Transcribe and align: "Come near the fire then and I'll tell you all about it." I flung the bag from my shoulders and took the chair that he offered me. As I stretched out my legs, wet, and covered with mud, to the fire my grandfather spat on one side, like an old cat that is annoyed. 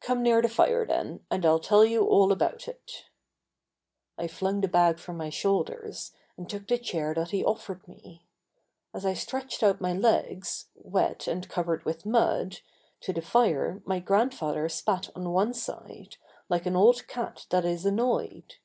"Come 0.00 0.22
near 0.22 0.40
the 0.42 0.48
fire 0.48 0.86
then 0.86 1.26
and 1.28 1.44
I'll 1.44 1.58
tell 1.58 1.84
you 1.84 2.06
all 2.06 2.30
about 2.30 2.68
it." 2.68 3.06
I 4.16 4.28
flung 4.28 4.60
the 4.60 4.68
bag 4.68 5.00
from 5.00 5.16
my 5.16 5.28
shoulders 5.28 6.12
and 6.36 6.48
took 6.48 6.68
the 6.68 6.78
chair 6.78 7.12
that 7.14 7.30
he 7.32 7.44
offered 7.44 7.88
me. 7.88 8.28
As 8.94 9.04
I 9.04 9.14
stretched 9.14 9.64
out 9.64 9.80
my 9.80 9.92
legs, 9.92 10.66
wet, 10.76 11.26
and 11.26 11.48
covered 11.48 11.84
with 11.84 12.06
mud, 12.06 12.60
to 13.00 13.12
the 13.12 13.20
fire 13.22 13.82
my 13.84 13.98
grandfather 13.98 14.68
spat 14.68 15.10
on 15.16 15.28
one 15.30 15.52
side, 15.52 16.16
like 16.48 16.66
an 16.66 16.76
old 16.76 17.08
cat 17.08 17.46
that 17.50 17.64
is 17.64 17.84
annoyed. 17.84 18.58